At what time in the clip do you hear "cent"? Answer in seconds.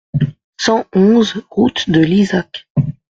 0.57-0.87